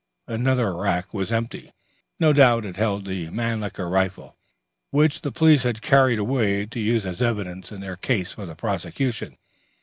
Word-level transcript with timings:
Another 0.27 0.73
rack 0.75 1.13
was 1.13 1.31
empty; 1.31 1.73
no 2.19 2.33
doubt 2.33 2.63
it 2.65 2.69
had 2.69 2.77
held 2.77 3.05
the 3.05 3.29
Mannlicher 3.29 3.87
rifle, 3.87 4.35
which 4.89 5.21
the 5.21 5.31
police 5.31 5.61
had 5.61 5.83
carried 5.83 6.17
away 6.17 6.65
to 6.65 6.79
use 6.79 7.05
as 7.05 7.21
evidence 7.21 7.71
in 7.71 7.81
their 7.81 7.97
case 7.97 8.31
for 8.31 8.47
the 8.47 8.55
prosecution. 8.55 9.37